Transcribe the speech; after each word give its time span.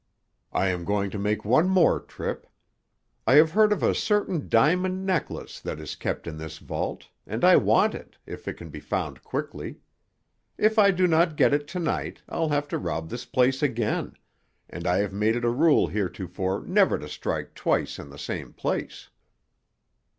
I 0.51 0.69
am 0.69 0.83
going 0.83 1.11
to 1.11 1.19
make 1.19 1.45
one 1.45 1.69
more 1.69 1.99
trip. 1.99 2.47
I 3.27 3.35
have 3.35 3.51
heard 3.51 3.71
of 3.71 3.83
a 3.83 3.93
certain 3.93 4.49
diamond 4.49 5.05
necklace 5.05 5.59
that 5.59 5.79
is 5.79 5.93
kept 5.95 6.25
in 6.25 6.37
this 6.39 6.57
vault, 6.57 7.09
and 7.27 7.43
I 7.45 7.55
want 7.57 7.93
it, 7.93 8.17
if 8.25 8.47
it 8.47 8.55
can 8.55 8.69
be 8.69 8.79
found 8.79 9.21
quickly. 9.23 9.77
If 10.57 10.79
I 10.79 10.89
do 10.89 11.05
not 11.05 11.37
get 11.37 11.53
it 11.53 11.67
to 11.67 11.79
night 11.79 12.23
I'll 12.27 12.49
have 12.49 12.67
to 12.69 12.79
rob 12.79 13.09
this 13.11 13.25
place 13.25 13.61
again, 13.61 14.15
and 14.67 14.87
I 14.87 14.97
have 14.97 15.13
made 15.13 15.35
it 15.35 15.45
a 15.45 15.51
rule 15.51 15.85
heretofore 15.85 16.61
never 16.65 16.97
to 16.97 17.07
strike 17.07 17.53
twice 17.53 17.99
in 17.99 18.09
the 18.09 18.17
same 18.17 18.53
place." 18.53 19.11